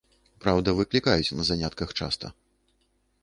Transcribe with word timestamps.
Праўда, 0.43 0.69
выклікаюць 0.79 1.35
на 1.37 1.43
занятках 1.49 1.89
часта. 1.99 2.33